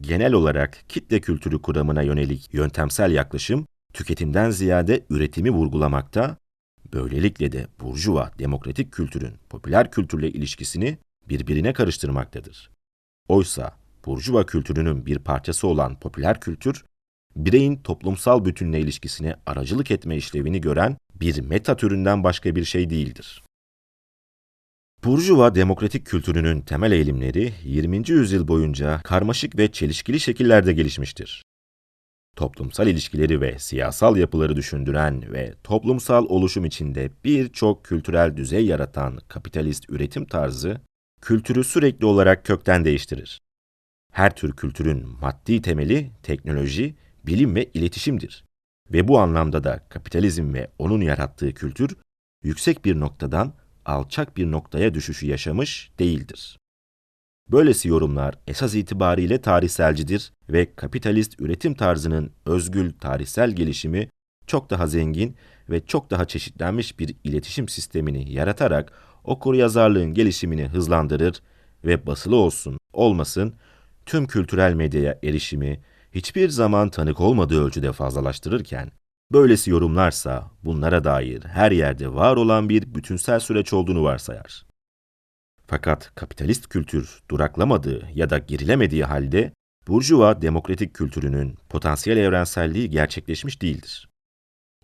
Genel 0.00 0.32
olarak 0.32 0.78
kitle 0.88 1.20
kültürü 1.20 1.62
kuramına 1.62 2.02
yönelik 2.02 2.54
yöntemsel 2.54 3.12
yaklaşım, 3.12 3.66
tüketimden 3.92 4.50
ziyade 4.50 5.06
üretimi 5.10 5.50
vurgulamakta, 5.50 6.36
böylelikle 6.92 7.52
de 7.52 7.66
burjuva 7.80 8.30
demokratik 8.38 8.92
kültürün 8.92 9.34
popüler 9.48 9.90
kültürle 9.90 10.30
ilişkisini 10.30 10.98
birbirine 11.28 11.72
karıştırmaktadır. 11.72 12.70
Oysa 13.28 13.76
burjuva 14.06 14.46
kültürünün 14.46 15.06
bir 15.06 15.18
parçası 15.18 15.66
olan 15.66 16.00
popüler 16.00 16.40
kültür, 16.40 16.84
bireyin 17.36 17.76
toplumsal 17.76 18.44
bütünle 18.44 18.80
ilişkisine 18.80 19.36
aracılık 19.46 19.90
etme 19.90 20.16
işlevini 20.16 20.60
gören 20.60 20.96
bir 21.14 21.40
meta 21.40 21.76
türünden 21.76 22.24
başka 22.24 22.56
bir 22.56 22.64
şey 22.64 22.90
değildir. 22.90 23.42
Burjuva 25.04 25.54
demokratik 25.54 26.06
kültürünün 26.06 26.60
temel 26.60 26.92
eğilimleri 26.92 27.52
20. 27.64 28.10
yüzyıl 28.10 28.48
boyunca 28.48 29.00
karmaşık 29.04 29.58
ve 29.58 29.72
çelişkili 29.72 30.20
şekillerde 30.20 30.72
gelişmiştir. 30.72 31.42
Toplumsal 32.40 32.86
ilişkileri 32.86 33.40
ve 33.40 33.58
siyasal 33.58 34.16
yapıları 34.16 34.56
düşündüren 34.56 35.32
ve 35.32 35.54
toplumsal 35.64 36.26
oluşum 36.28 36.64
içinde 36.64 37.10
birçok 37.24 37.84
kültürel 37.84 38.36
düzey 38.36 38.66
yaratan 38.66 39.18
kapitalist 39.28 39.90
üretim 39.90 40.24
tarzı, 40.24 40.80
kültürü 41.20 41.64
sürekli 41.64 42.06
olarak 42.06 42.44
kökten 42.44 42.84
değiştirir. 42.84 43.40
Her 44.12 44.36
tür 44.36 44.56
kültürün 44.56 45.06
maddi 45.20 45.62
temeli 45.62 46.10
teknoloji, 46.22 46.94
bilim 47.26 47.54
ve 47.54 47.70
iletişimdir. 47.74 48.44
Ve 48.92 49.08
bu 49.08 49.18
anlamda 49.18 49.64
da 49.64 49.86
kapitalizm 49.88 50.54
ve 50.54 50.70
onun 50.78 51.00
yarattığı 51.00 51.54
kültür, 51.54 51.96
yüksek 52.42 52.84
bir 52.84 53.00
noktadan 53.00 53.54
alçak 53.84 54.36
bir 54.36 54.50
noktaya 54.50 54.94
düşüşü 54.94 55.26
yaşamış 55.26 55.90
değildir. 55.98 56.59
Böylesi 57.52 57.88
yorumlar 57.88 58.34
esas 58.46 58.74
itibariyle 58.74 59.40
tarihselcidir 59.40 60.32
ve 60.50 60.74
kapitalist 60.74 61.40
üretim 61.40 61.74
tarzının 61.74 62.30
özgül 62.46 62.92
tarihsel 62.92 63.50
gelişimi 63.50 64.08
çok 64.46 64.70
daha 64.70 64.86
zengin 64.86 65.36
ve 65.70 65.86
çok 65.86 66.10
daha 66.10 66.24
çeşitlenmiş 66.24 66.98
bir 66.98 67.16
iletişim 67.24 67.68
sistemini 67.68 68.32
yaratarak 68.32 68.92
okur 69.24 69.54
yazarlığın 69.54 70.14
gelişimini 70.14 70.64
hızlandırır 70.66 71.42
ve 71.84 72.06
basılı 72.06 72.36
olsun, 72.36 72.78
olmasın, 72.92 73.54
tüm 74.06 74.26
kültürel 74.26 74.74
medyaya 74.74 75.18
erişimi 75.22 75.80
hiçbir 76.12 76.48
zaman 76.48 76.90
tanık 76.90 77.20
olmadığı 77.20 77.64
ölçüde 77.64 77.92
fazlalaştırırken, 77.92 78.90
böylesi 79.32 79.70
yorumlarsa 79.70 80.50
bunlara 80.64 81.04
dair 81.04 81.42
her 81.44 81.70
yerde 81.72 82.14
var 82.14 82.36
olan 82.36 82.68
bir 82.68 82.94
bütünsel 82.94 83.40
süreç 83.40 83.72
olduğunu 83.72 84.02
varsayar. 84.02 84.69
Fakat 85.70 86.14
kapitalist 86.14 86.68
kültür 86.68 87.20
duraklamadığı 87.30 88.08
ya 88.14 88.30
da 88.30 88.38
gerilemediği 88.38 89.04
halde, 89.04 89.52
Burjuva 89.88 90.42
demokratik 90.42 90.94
kültürünün 90.94 91.56
potansiyel 91.68 92.16
evrenselliği 92.16 92.90
gerçekleşmiş 92.90 93.62
değildir. 93.62 94.08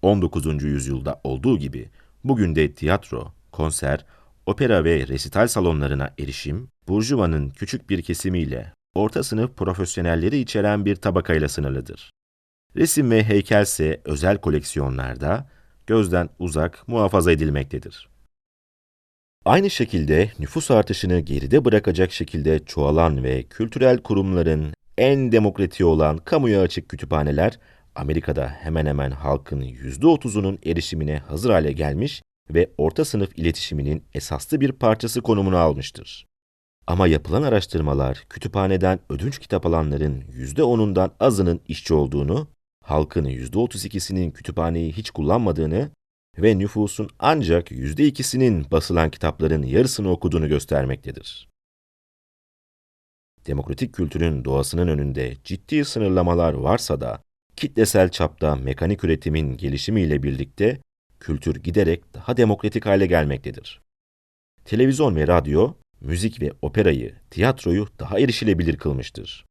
19. 0.02 0.62
yüzyılda 0.62 1.20
olduğu 1.24 1.58
gibi 1.58 1.90
bugün 2.24 2.56
de 2.56 2.74
tiyatro, 2.74 3.32
konser, 3.52 4.06
opera 4.46 4.84
ve 4.84 5.08
resital 5.08 5.48
salonlarına 5.48 6.14
erişim, 6.18 6.68
Burjuva'nın 6.88 7.50
küçük 7.50 7.90
bir 7.90 8.02
kesimiyle 8.02 8.72
orta 8.94 9.22
sınıf 9.22 9.56
profesyonelleri 9.56 10.38
içeren 10.38 10.84
bir 10.84 10.96
tabakayla 10.96 11.48
sınırlıdır. 11.48 12.10
Resim 12.76 13.10
ve 13.10 13.24
heykelse 13.24 14.00
özel 14.04 14.38
koleksiyonlarda 14.38 15.50
gözden 15.86 16.28
uzak 16.38 16.88
muhafaza 16.88 17.32
edilmektedir. 17.32 18.15
Aynı 19.46 19.70
şekilde 19.70 20.30
nüfus 20.38 20.70
artışını 20.70 21.20
geride 21.20 21.64
bırakacak 21.64 22.12
şekilde 22.12 22.64
çoğalan 22.64 23.24
ve 23.24 23.42
kültürel 23.42 23.98
kurumların 23.98 24.74
en 24.98 25.32
demokratiği 25.32 25.86
olan 25.86 26.16
kamuya 26.18 26.60
açık 26.62 26.88
kütüphaneler, 26.88 27.58
Amerika'da 27.94 28.48
hemen 28.48 28.86
hemen 28.86 29.10
halkın 29.10 29.60
%30'unun 29.60 30.58
erişimine 30.70 31.18
hazır 31.18 31.50
hale 31.50 31.72
gelmiş 31.72 32.22
ve 32.50 32.70
orta 32.78 33.04
sınıf 33.04 33.38
iletişiminin 33.38 34.04
esaslı 34.14 34.60
bir 34.60 34.72
parçası 34.72 35.20
konumunu 35.20 35.56
almıştır. 35.56 36.26
Ama 36.86 37.06
yapılan 37.06 37.42
araştırmalar 37.42 38.24
kütüphaneden 38.30 38.98
ödünç 39.10 39.38
kitap 39.38 39.66
alanların 39.66 40.20
%10'undan 40.20 41.10
azının 41.20 41.60
işçi 41.68 41.94
olduğunu, 41.94 42.48
halkın 42.84 43.24
%32'sinin 43.24 44.30
kütüphaneyi 44.30 44.92
hiç 44.92 45.10
kullanmadığını 45.10 45.90
ve 46.38 46.58
nüfusun 46.58 47.08
ancak 47.18 47.70
%2'sinin 47.70 48.70
basılan 48.70 49.10
kitapların 49.10 49.62
yarısını 49.62 50.10
okuduğunu 50.10 50.48
göstermektedir. 50.48 51.48
Demokratik 53.46 53.94
kültürün 53.94 54.44
doğasının 54.44 54.88
önünde 54.88 55.36
ciddi 55.44 55.84
sınırlamalar 55.84 56.52
varsa 56.52 57.00
da, 57.00 57.22
kitlesel 57.56 58.08
çapta 58.08 58.56
mekanik 58.56 59.04
üretimin 59.04 59.56
gelişimiyle 59.56 60.22
birlikte 60.22 60.80
kültür 61.20 61.56
giderek 61.56 62.14
daha 62.14 62.36
demokratik 62.36 62.86
hale 62.86 63.06
gelmektedir. 63.06 63.80
Televizyon 64.64 65.16
ve 65.16 65.26
radyo, 65.26 65.74
müzik 66.00 66.42
ve 66.42 66.52
operayı, 66.62 67.14
tiyatroyu 67.30 67.88
daha 67.98 68.20
erişilebilir 68.20 68.76
kılmıştır. 68.76 69.46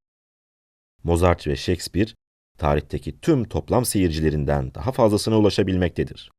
Mozart 1.04 1.48
ve 1.48 1.56
Shakespeare, 1.56 2.10
tarihteki 2.58 3.20
tüm 3.20 3.44
toplam 3.44 3.86
seyircilerinden 3.86 4.74
daha 4.74 4.92
fazlasına 4.92 5.38
ulaşabilmektedir. 5.38 6.32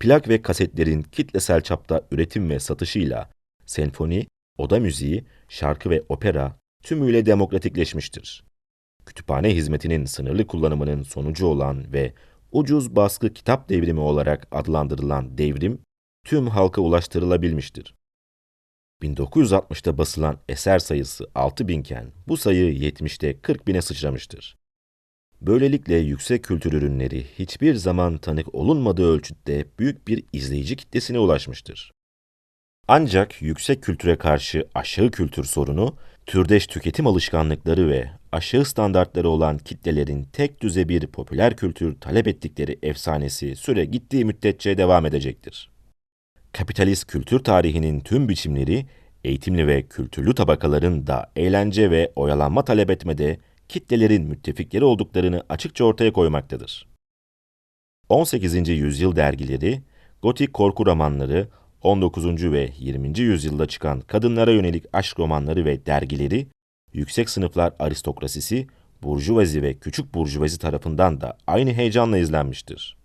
Plak 0.00 0.28
ve 0.28 0.42
kasetlerin 0.42 1.02
kitlesel 1.02 1.60
çapta 1.60 2.06
üretim 2.10 2.50
ve 2.50 2.60
satışıyla 2.60 3.30
senfoni, 3.66 4.26
oda 4.58 4.80
müziği, 4.80 5.24
şarkı 5.48 5.90
ve 5.90 6.02
opera 6.08 6.58
tümüyle 6.82 7.26
demokratikleşmiştir. 7.26 8.44
Kütüphane 9.06 9.54
hizmetinin 9.54 10.04
sınırlı 10.04 10.46
kullanımının 10.46 11.02
sonucu 11.02 11.46
olan 11.46 11.92
ve 11.92 12.14
ucuz 12.52 12.96
baskı 12.96 13.32
kitap 13.32 13.68
devrimi 13.68 14.00
olarak 14.00 14.48
adlandırılan 14.50 15.38
devrim 15.38 15.80
tüm 16.24 16.46
halka 16.46 16.80
ulaştırılabilmiştir. 16.80 17.94
1960'ta 19.02 19.98
basılan 19.98 20.38
eser 20.48 20.78
sayısı 20.78 21.30
6000 21.34 21.80
iken 21.80 22.12
bu 22.28 22.36
sayı 22.36 22.74
70'te 22.74 23.40
40 23.40 23.66
bine 23.66 23.82
sıçramıştır. 23.82 24.56
Böylelikle 25.46 25.96
yüksek 25.96 26.44
kültür 26.44 26.72
ürünleri 26.72 27.24
hiçbir 27.38 27.74
zaman 27.74 28.18
tanık 28.18 28.54
olunmadığı 28.54 29.12
ölçütte 29.12 29.64
büyük 29.78 30.08
bir 30.08 30.24
izleyici 30.32 30.76
kitlesine 30.76 31.18
ulaşmıştır. 31.18 31.92
Ancak 32.88 33.42
yüksek 33.42 33.82
kültüre 33.82 34.16
karşı 34.16 34.68
aşağı 34.74 35.10
kültür 35.10 35.44
sorunu, 35.44 35.96
türdeş 36.26 36.66
tüketim 36.66 37.06
alışkanlıkları 37.06 37.88
ve 37.88 38.10
aşağı 38.32 38.64
standartları 38.64 39.28
olan 39.28 39.58
kitlelerin 39.58 40.24
tek 40.24 40.60
düze 40.60 40.88
bir 40.88 41.06
popüler 41.06 41.56
kültür 41.56 42.00
talep 42.00 42.28
ettikleri 42.28 42.78
efsanesi 42.82 43.56
süre 43.56 43.84
gittiği 43.84 44.24
müddetçe 44.24 44.78
devam 44.78 45.06
edecektir. 45.06 45.70
Kapitalist 46.52 47.06
kültür 47.06 47.38
tarihinin 47.38 48.00
tüm 48.00 48.28
biçimleri, 48.28 48.86
eğitimli 49.24 49.66
ve 49.66 49.82
kültürlü 49.82 50.34
tabakaların 50.34 51.06
da 51.06 51.32
eğlence 51.36 51.90
ve 51.90 52.12
oyalanma 52.16 52.64
talep 52.64 52.90
etmede 52.90 53.38
kitlelerin 53.68 54.24
müttefikleri 54.24 54.84
olduklarını 54.84 55.42
açıkça 55.48 55.84
ortaya 55.84 56.12
koymaktadır. 56.12 56.86
18. 58.08 58.68
yüzyıl 58.68 59.16
dergileri, 59.16 59.82
gotik 60.22 60.52
korku 60.52 60.86
romanları, 60.86 61.48
19. 61.82 62.52
ve 62.52 62.70
20. 62.78 63.18
yüzyılda 63.18 63.66
çıkan 63.66 64.00
kadınlara 64.00 64.50
yönelik 64.50 64.84
aşk 64.92 65.18
romanları 65.18 65.64
ve 65.64 65.86
dergileri, 65.86 66.46
yüksek 66.92 67.30
sınıflar 67.30 67.72
aristokrasisi, 67.78 68.66
burjuvazi 69.02 69.62
ve 69.62 69.74
küçük 69.74 70.14
burjuvazi 70.14 70.58
tarafından 70.58 71.20
da 71.20 71.38
aynı 71.46 71.72
heyecanla 71.72 72.18
izlenmiştir. 72.18 72.96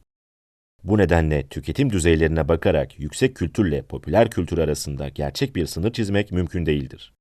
Bu 0.83 0.97
nedenle 0.97 1.47
tüketim 1.47 1.89
düzeylerine 1.89 2.47
bakarak 2.47 2.99
yüksek 2.99 3.35
kültürle 3.35 3.81
popüler 3.81 4.29
kültür 4.29 4.57
arasında 4.57 5.09
gerçek 5.09 5.55
bir 5.55 5.65
sınır 5.65 5.93
çizmek 5.93 6.31
mümkün 6.31 6.65
değildir. 6.65 7.13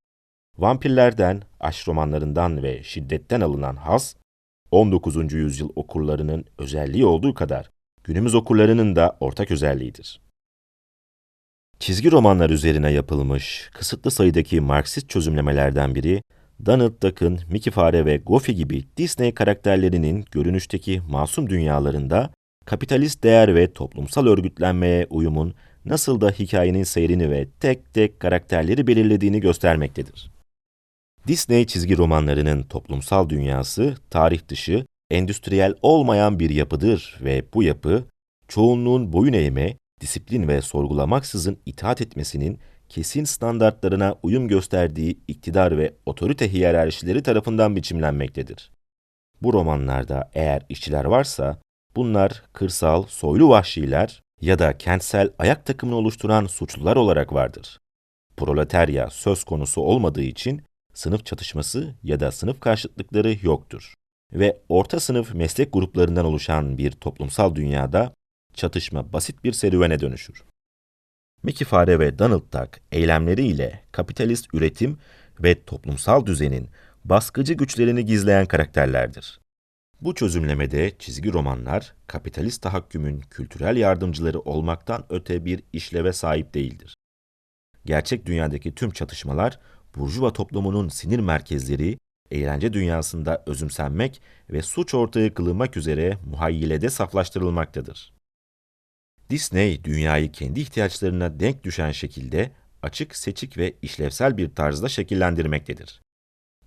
Vampirlerden, 0.58 1.42
aşk 1.60 1.88
romanlarından 1.88 2.62
ve 2.62 2.82
şiddetten 2.82 3.40
alınan 3.40 3.76
haz, 3.76 4.16
19. 4.70 5.32
yüzyıl 5.32 5.68
okurlarının 5.76 6.44
özelliği 6.58 7.04
olduğu 7.04 7.34
kadar 7.34 7.70
günümüz 8.04 8.34
okurlarının 8.34 8.96
da 8.96 9.16
ortak 9.20 9.50
özelliğidir. 9.50 10.20
Çizgi 11.78 12.10
romanlar 12.10 12.50
üzerine 12.50 12.92
yapılmış 12.92 13.70
kısıtlı 13.74 14.10
sayıdaki 14.10 14.60
Marksist 14.60 15.08
çözümlemelerden 15.08 15.94
biri, 15.94 16.22
Donald 16.66 17.02
Duck'ın 17.02 17.40
Mickey 17.50 17.72
Fare 17.72 18.04
ve 18.04 18.16
Goofy 18.16 18.52
gibi 18.52 18.84
Disney 18.96 19.34
karakterlerinin 19.34 20.24
görünüşteki 20.30 21.02
masum 21.08 21.50
dünyalarında 21.50 22.30
kapitalist 22.64 23.24
değer 23.24 23.54
ve 23.54 23.72
toplumsal 23.72 24.26
örgütlenmeye 24.26 25.06
uyumun 25.10 25.54
nasıl 25.84 26.20
da 26.20 26.30
hikayenin 26.30 26.84
seyrini 26.84 27.30
ve 27.30 27.48
tek 27.60 27.94
tek 27.94 28.20
karakterleri 28.20 28.86
belirlediğini 28.86 29.40
göstermektedir. 29.40 30.37
Disney 31.26 31.66
çizgi 31.66 31.98
romanlarının 31.98 32.62
toplumsal 32.62 33.28
dünyası 33.28 33.96
tarih 34.10 34.48
dışı, 34.48 34.86
endüstriyel 35.10 35.74
olmayan 35.82 36.38
bir 36.38 36.50
yapıdır 36.50 37.18
ve 37.20 37.44
bu 37.54 37.62
yapı 37.62 38.04
çoğunluğun 38.48 39.12
boyun 39.12 39.32
eğme, 39.32 39.76
disiplin 40.00 40.48
ve 40.48 40.62
sorgulamaksızın 40.62 41.58
itaat 41.66 42.00
etmesinin 42.00 42.58
kesin 42.88 43.24
standartlarına 43.24 44.14
uyum 44.22 44.48
gösterdiği 44.48 45.18
iktidar 45.28 45.78
ve 45.78 45.94
otorite 46.06 46.52
hiyerarşileri 46.52 47.22
tarafından 47.22 47.76
biçimlenmektedir. 47.76 48.70
Bu 49.42 49.52
romanlarda 49.52 50.30
eğer 50.34 50.62
işçiler 50.68 51.04
varsa, 51.04 51.60
bunlar 51.96 52.42
kırsal, 52.52 53.02
soylu 53.02 53.48
vahşiler 53.48 54.22
ya 54.40 54.58
da 54.58 54.78
kentsel 54.78 55.30
ayak 55.38 55.66
takımını 55.66 55.96
oluşturan 55.96 56.46
suçlular 56.46 56.96
olarak 56.96 57.32
vardır. 57.32 57.78
Proletarya 58.36 59.10
söz 59.10 59.44
konusu 59.44 59.80
olmadığı 59.80 60.22
için 60.22 60.62
sınıf 60.98 61.26
çatışması 61.26 61.94
ya 62.02 62.20
da 62.20 62.32
sınıf 62.32 62.60
karşıtlıkları 62.60 63.36
yoktur. 63.42 63.94
Ve 64.32 64.60
orta 64.68 65.00
sınıf 65.00 65.34
meslek 65.34 65.72
gruplarından 65.72 66.24
oluşan 66.24 66.78
bir 66.78 66.90
toplumsal 66.90 67.54
dünyada 67.54 68.14
çatışma 68.54 69.12
basit 69.12 69.44
bir 69.44 69.52
serüvene 69.52 70.00
dönüşür. 70.00 70.44
Mickey 71.42 71.68
Fare 71.68 71.98
ve 71.98 72.18
Donald 72.18 72.52
Duck 72.52 72.80
eylemleriyle 72.92 73.84
kapitalist 73.92 74.54
üretim 74.54 74.98
ve 75.40 75.64
toplumsal 75.64 76.26
düzenin 76.26 76.68
baskıcı 77.04 77.54
güçlerini 77.54 78.04
gizleyen 78.04 78.46
karakterlerdir. 78.46 79.40
Bu 80.00 80.14
çözümlemede 80.14 80.92
çizgi 80.98 81.32
romanlar 81.32 81.94
kapitalist 82.06 82.62
tahakkümün 82.62 83.20
kültürel 83.20 83.76
yardımcıları 83.76 84.40
olmaktan 84.40 85.04
öte 85.10 85.44
bir 85.44 85.62
işleve 85.72 86.12
sahip 86.12 86.54
değildir. 86.54 86.94
Gerçek 87.84 88.26
dünyadaki 88.26 88.74
tüm 88.74 88.90
çatışmalar 88.90 89.58
Burjuva 89.96 90.32
toplumunun 90.32 90.88
sinir 90.88 91.18
merkezleri, 91.18 91.98
eğlence 92.30 92.72
dünyasında 92.72 93.42
özümsenmek 93.46 94.22
ve 94.50 94.62
suç 94.62 94.94
ortağı 94.94 95.34
kılınmak 95.34 95.76
üzere 95.76 96.18
muhayyilede 96.26 96.90
saflaştırılmaktadır. 96.90 98.12
Disney, 99.30 99.84
dünyayı 99.84 100.32
kendi 100.32 100.60
ihtiyaçlarına 100.60 101.40
denk 101.40 101.64
düşen 101.64 101.92
şekilde 101.92 102.52
açık, 102.82 103.16
seçik 103.16 103.58
ve 103.58 103.74
işlevsel 103.82 104.36
bir 104.36 104.54
tarzda 104.54 104.88
şekillendirmektedir. 104.88 106.02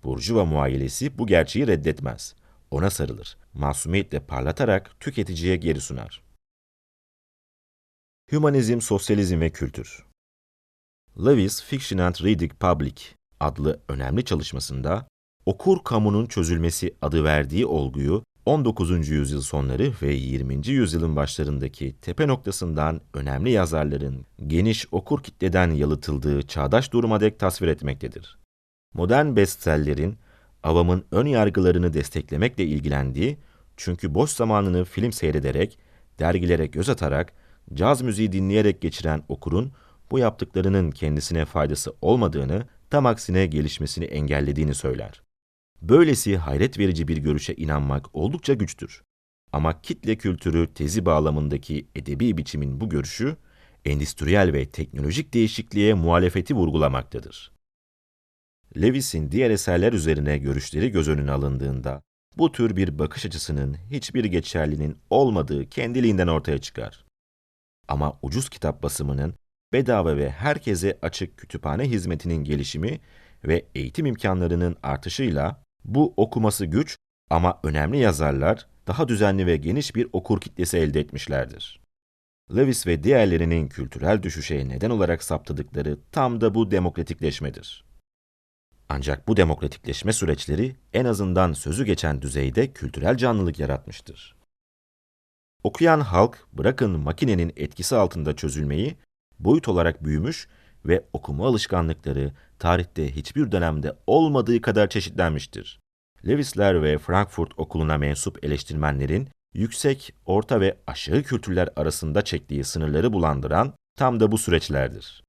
Burjuva 0.04 0.44
muayyilesi 0.44 1.18
bu 1.18 1.26
gerçeği 1.26 1.66
reddetmez. 1.66 2.34
Ona 2.70 2.90
sarılır, 2.90 3.36
masumiyetle 3.54 4.20
parlatarak 4.20 5.00
tüketiciye 5.00 5.56
geri 5.56 5.80
sunar. 5.80 6.22
Hümanizm, 8.32 8.80
Sosyalizm 8.80 9.40
ve 9.40 9.50
Kültür 9.50 10.11
Lewis 11.18 11.62
Fiction 11.62 11.98
and 11.98 12.14
Reading 12.24 12.52
Public 12.60 12.94
adlı 13.40 13.80
önemli 13.88 14.24
çalışmasında 14.24 15.06
okur 15.46 15.84
kamunun 15.84 16.26
çözülmesi 16.26 16.94
adı 17.02 17.24
verdiği 17.24 17.66
olguyu 17.66 18.22
19. 18.46 19.08
yüzyıl 19.08 19.40
sonları 19.40 19.92
ve 20.02 20.14
20. 20.14 20.68
yüzyılın 20.68 21.16
başlarındaki 21.16 21.96
tepe 22.02 22.28
noktasından 22.28 23.00
önemli 23.14 23.50
yazarların 23.50 24.26
geniş 24.46 24.86
okur 24.92 25.22
kitleden 25.22 25.70
yalıtıldığı 25.70 26.42
çağdaş 26.42 26.92
duruma 26.92 27.20
dek 27.20 27.38
tasvir 27.38 27.68
etmektedir. 27.68 28.38
Modern 28.94 29.36
bestsellerin 29.36 30.18
avamın 30.62 31.04
ön 31.10 31.26
yargılarını 31.26 31.92
desteklemekle 31.92 32.64
ilgilendiği 32.64 33.38
çünkü 33.76 34.14
boş 34.14 34.30
zamanını 34.30 34.84
film 34.84 35.12
seyrederek, 35.12 35.78
dergilere 36.18 36.66
göz 36.66 36.88
atarak, 36.88 37.32
caz 37.74 38.02
müziği 38.02 38.32
dinleyerek 38.32 38.80
geçiren 38.80 39.22
okurun 39.28 39.72
bu 40.12 40.18
yaptıklarının 40.18 40.90
kendisine 40.90 41.44
faydası 41.44 41.94
olmadığını, 42.00 42.66
tam 42.90 43.06
aksine 43.06 43.46
gelişmesini 43.46 44.04
engellediğini 44.04 44.74
söyler. 44.74 45.22
Böylesi 45.82 46.36
hayret 46.36 46.78
verici 46.78 47.08
bir 47.08 47.16
görüşe 47.16 47.54
inanmak 47.54 48.14
oldukça 48.14 48.54
güçtür. 48.54 49.02
Ama 49.52 49.80
kitle 49.80 50.16
kültürü 50.16 50.74
tezi 50.74 51.06
bağlamındaki 51.06 51.88
edebi 51.94 52.38
biçimin 52.38 52.80
bu 52.80 52.88
görüşü, 52.88 53.36
endüstriyel 53.84 54.52
ve 54.52 54.66
teknolojik 54.66 55.34
değişikliğe 55.34 55.94
muhalefeti 55.94 56.54
vurgulamaktadır. 56.54 57.52
Lewis'in 58.76 59.30
diğer 59.30 59.50
eserler 59.50 59.92
üzerine 59.92 60.38
görüşleri 60.38 60.90
göz 60.90 61.08
önüne 61.08 61.30
alındığında, 61.32 62.02
bu 62.38 62.52
tür 62.52 62.76
bir 62.76 62.98
bakış 62.98 63.26
açısının 63.26 63.76
hiçbir 63.90 64.24
geçerliliğinin 64.24 64.98
olmadığı 65.10 65.68
kendiliğinden 65.68 66.28
ortaya 66.28 66.58
çıkar. 66.58 67.04
Ama 67.88 68.18
ucuz 68.22 68.48
kitap 68.48 68.82
basımının 68.82 69.34
bedava 69.72 70.16
ve 70.16 70.30
herkese 70.30 70.98
açık 71.02 71.38
kütüphane 71.38 71.90
hizmetinin 71.90 72.44
gelişimi 72.44 73.00
ve 73.44 73.66
eğitim 73.74 74.06
imkanlarının 74.06 74.76
artışıyla 74.82 75.62
bu 75.84 76.14
okuması 76.16 76.66
güç 76.66 76.96
ama 77.30 77.60
önemli 77.64 77.98
yazarlar 77.98 78.66
daha 78.86 79.08
düzenli 79.08 79.46
ve 79.46 79.56
geniş 79.56 79.94
bir 79.94 80.08
okur 80.12 80.40
kitlesi 80.40 80.76
elde 80.78 81.00
etmişlerdir. 81.00 81.80
Lewis 82.56 82.86
ve 82.86 83.02
diğerlerinin 83.02 83.68
kültürel 83.68 84.22
düşüşe 84.22 84.68
neden 84.68 84.90
olarak 84.90 85.22
saptadıkları 85.22 85.98
tam 86.12 86.40
da 86.40 86.54
bu 86.54 86.70
demokratikleşmedir. 86.70 87.84
Ancak 88.88 89.28
bu 89.28 89.36
demokratikleşme 89.36 90.12
süreçleri 90.12 90.76
en 90.92 91.04
azından 91.04 91.52
sözü 91.52 91.84
geçen 91.84 92.22
düzeyde 92.22 92.72
kültürel 92.72 93.16
canlılık 93.16 93.58
yaratmıştır. 93.58 94.36
Okuyan 95.64 96.00
halk 96.00 96.46
bırakın 96.52 97.00
makinenin 97.00 97.52
etkisi 97.56 97.96
altında 97.96 98.36
çözülmeyi 98.36 98.96
boyut 99.44 99.68
olarak 99.68 100.04
büyümüş 100.04 100.48
ve 100.84 101.04
okuma 101.12 101.46
alışkanlıkları 101.46 102.32
tarihte 102.58 103.16
hiçbir 103.16 103.52
dönemde 103.52 103.96
olmadığı 104.06 104.60
kadar 104.60 104.88
çeşitlenmiştir. 104.88 105.80
Lewisler 106.26 106.82
ve 106.82 106.98
Frankfurt 106.98 107.52
okuluna 107.56 107.98
mensup 107.98 108.44
eleştirmenlerin 108.44 109.28
yüksek, 109.54 110.14
orta 110.26 110.60
ve 110.60 110.76
aşağı 110.86 111.22
kültürler 111.22 111.68
arasında 111.76 112.22
çektiği 112.22 112.64
sınırları 112.64 113.12
bulandıran 113.12 113.74
tam 113.98 114.20
da 114.20 114.32
bu 114.32 114.38
süreçlerdir. 114.38 115.22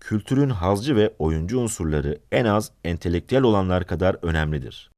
Kültürün 0.00 0.50
hazcı 0.50 0.96
ve 0.96 1.14
oyuncu 1.18 1.60
unsurları 1.60 2.18
en 2.32 2.44
az 2.44 2.72
entelektüel 2.84 3.42
olanlar 3.42 3.86
kadar 3.86 4.16
önemlidir. 4.22 4.90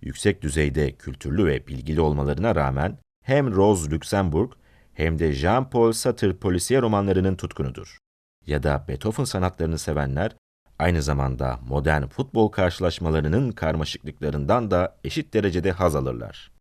Yüksek 0.00 0.42
düzeyde 0.42 0.92
kültürlü 0.92 1.46
ve 1.46 1.66
bilgili 1.66 2.00
olmalarına 2.00 2.54
rağmen 2.54 2.98
hem 3.24 3.56
Rose 3.56 3.90
Luxemburg 3.90 4.52
hem 4.94 5.18
de 5.18 5.32
Jean-Paul 5.32 5.92
Sartre 5.92 6.36
polisiye 6.36 6.82
romanlarının 6.82 7.36
tutkunudur. 7.36 7.98
ya 8.46 8.62
da 8.62 8.84
Beethoven 8.88 9.24
sanatlarını 9.24 9.78
sevenler 9.78 10.36
aynı 10.78 11.02
zamanda 11.02 11.60
modern 11.68 12.06
futbol 12.06 12.48
karşılaşmalarının 12.48 13.52
karmaşıklıklarından 13.52 14.70
da 14.70 15.00
eşit 15.04 15.34
derecede 15.34 15.72
haz 15.72 15.96
alırlar. 15.96 16.52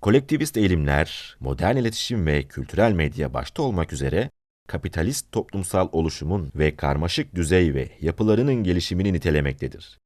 Kolektivist 0.00 0.56
eğilimler, 0.56 1.36
modern 1.40 1.76
iletişim 1.76 2.26
ve 2.26 2.42
kültürel 2.42 2.92
medya 2.92 3.34
başta 3.34 3.62
olmak 3.62 3.92
üzere 3.92 4.30
kapitalist 4.68 5.32
toplumsal 5.32 5.88
oluşumun 5.92 6.52
ve 6.54 6.76
karmaşık 6.76 7.34
düzey 7.34 7.74
ve 7.74 7.90
yapılarının 8.00 8.54
gelişimini 8.54 9.12
nitelemektedir. 9.12 9.98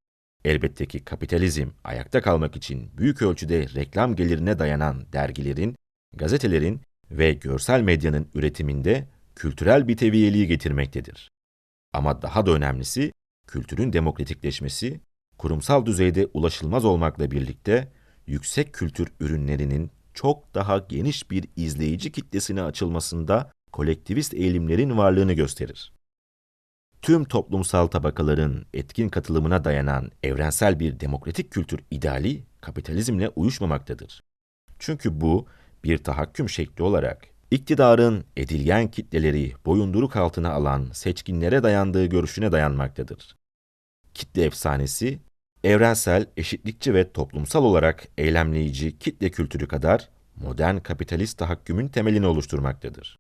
Elbette 0.45 0.87
ki 0.87 1.05
kapitalizm 1.05 1.69
ayakta 1.85 2.23
kalmak 2.23 2.57
için 2.57 2.91
büyük 2.99 3.23
ölçüde 3.23 3.67
reklam 3.75 4.17
gelirine 4.17 4.59
dayanan 4.59 5.13
dergilerin, 5.13 5.77
gazetelerin 6.17 6.81
ve 7.11 7.33
görsel 7.33 7.83
medyanın 7.83 8.29
üretiminde 8.35 9.09
kültürel 9.37 9.89
bir 9.89 9.97
teviyeliği 9.97 10.47
getirmektedir. 10.47 11.31
Ama 11.93 12.23
daha 12.23 12.47
da 12.47 12.51
önemlisi, 12.51 13.13
kültürün 13.47 13.93
demokratikleşmesi, 13.93 15.01
kurumsal 15.39 15.87
düzeyde 15.87 16.29
ulaşılmaz 16.35 16.85
olmakla 16.85 17.31
birlikte 17.31 17.93
yüksek 18.27 18.73
kültür 18.73 19.13
ürünlerinin 19.21 19.91
çok 20.15 20.55
daha 20.55 20.79
geniş 20.79 21.31
bir 21.31 21.49
izleyici 21.57 22.13
kitlesine 22.13 22.63
açılmasında 22.63 23.51
kolektivist 23.73 24.35
eğilimlerin 24.35 24.99
varlığını 24.99 25.33
gösterir. 25.33 25.93
Tüm 27.03 27.25
toplumsal 27.25 27.87
tabakaların 27.87 28.67
etkin 28.75 29.09
katılımına 29.09 29.65
dayanan 29.65 30.11
evrensel 30.23 30.81
bir 30.81 31.01
demokratik 31.01 31.51
kültür 31.51 31.81
ideali 31.91 32.45
kapitalizmle 32.61 33.29
uyuşmamaktadır. 33.29 34.23
Çünkü 34.79 35.21
bu 35.21 35.47
bir 35.85 35.99
tahakküm 35.99 36.49
şekli 36.49 36.83
olarak 36.83 37.27
iktidarın 37.51 38.25
edilgen 38.37 38.91
kitleleri 38.91 39.53
boyunduruk 39.67 40.17
altına 40.17 40.53
alan 40.53 40.91
seçkinlere 40.93 41.63
dayandığı 41.63 42.07
görüşüne 42.07 42.53
dayanmaktadır. 42.53 43.37
Kitle 44.15 44.45
efsanesi, 44.45 45.19
evrensel, 45.65 46.27
eşitlikçi 46.37 46.95
ve 46.95 47.13
toplumsal 47.13 47.65
olarak 47.65 48.09
eylemleyici 48.19 48.99
kitle 48.99 49.31
kültürü 49.31 49.69
kadar 49.69 50.09
modern 50.37 50.79
kapitalist 50.79 51.39
tahakkümün 51.39 51.89
temelini 51.89 52.27
oluşturmaktadır. 52.27 53.19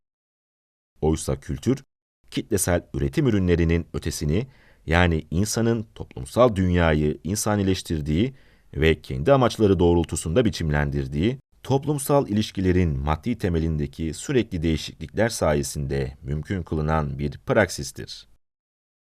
Oysa 1.00 1.40
kültür, 1.40 1.84
kitlesel 2.30 2.86
üretim 2.94 3.26
ürünlerinin 3.26 3.86
ötesini, 3.92 4.46
yani 4.86 5.26
insanın 5.30 5.86
toplumsal 5.94 6.56
dünyayı 6.56 7.18
insanileştirdiği 7.24 8.34
ve 8.76 9.00
kendi 9.00 9.32
amaçları 9.32 9.78
doğrultusunda 9.78 10.44
biçimlendirdiği, 10.44 11.38
toplumsal 11.64 12.28
ilişkilerin 12.28 12.98
maddi 12.98 13.38
temelindeki 13.38 14.14
sürekli 14.14 14.62
değişiklikler 14.62 15.28
sayesinde 15.28 16.16
mümkün 16.22 16.62
kılınan 16.62 17.18
bir 17.18 17.38
praksistir. 17.38 18.28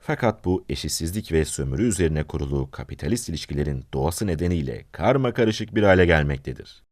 Fakat 0.03 0.44
bu 0.44 0.64
eşitsizlik 0.68 1.33
ve 1.33 1.44
sömürü 1.44 1.88
üzerine 1.88 2.25
kurulu 2.25 2.70
kapitalist 2.70 3.29
ilişkilerin 3.29 3.85
doğası 3.94 4.27
nedeniyle 4.27 4.85
karma 4.92 5.35
karışık 5.35 5.75
bir 5.75 5.83
hale 5.83 6.07
gelmektedir. 6.07 6.83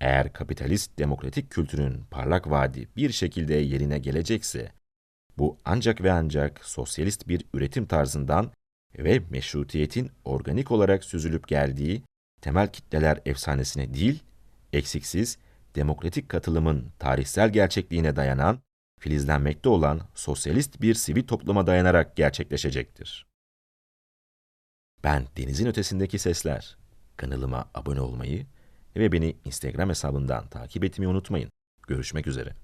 Eğer 0.00 0.32
kapitalist 0.32 0.98
demokratik 0.98 1.50
kültürün 1.50 2.04
parlak 2.10 2.50
vaadi 2.50 2.88
bir 2.96 3.12
şekilde 3.12 3.54
yerine 3.54 3.98
gelecekse, 3.98 4.72
bu 5.38 5.58
ancak 5.64 6.02
ve 6.02 6.12
ancak 6.12 6.64
sosyalist 6.64 7.28
bir 7.28 7.44
üretim 7.54 7.86
tarzından 7.86 8.50
ve 8.98 9.22
meşrutiyetin 9.30 10.10
organik 10.24 10.70
olarak 10.70 11.04
süzülüp 11.04 11.48
geldiği 11.48 12.02
temel 12.40 12.72
kitleler 12.72 13.20
efsanesine 13.26 13.94
değil, 13.94 14.22
eksiksiz, 14.72 15.38
demokratik 15.74 16.28
katılımın 16.28 16.92
tarihsel 16.98 17.52
gerçekliğine 17.52 18.16
dayanan, 18.16 18.58
filizlenmekte 19.00 19.68
olan 19.68 20.00
sosyalist 20.14 20.80
bir 20.80 20.94
sivil 20.94 21.26
topluma 21.26 21.66
dayanarak 21.66 22.16
gerçekleşecektir. 22.16 23.26
Ben 25.04 25.26
Denizin 25.36 25.66
Ötesindeki 25.66 26.18
Sesler. 26.18 26.76
Kanalıma 27.16 27.70
abone 27.74 28.00
olmayı 28.00 28.46
ve 28.96 29.12
beni 29.12 29.36
Instagram 29.44 29.88
hesabından 29.88 30.48
takip 30.48 30.84
etmeyi 30.84 31.08
unutmayın. 31.08 31.50
Görüşmek 31.88 32.26
üzere. 32.26 32.61